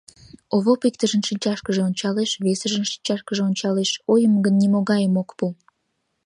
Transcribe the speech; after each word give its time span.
Овоп 0.55 0.81
иктыжын 0.87 1.21
шинчашкыже 1.27 1.81
ончалеш, 1.87 2.31
весыжын 2.45 2.85
шинчашкыже 2.91 3.41
ончалеш, 3.49 3.89
ойым 4.11 4.33
гын 4.45 4.55
нимогайым 4.61 5.13
ок 5.21 5.29
пу. 5.37 5.45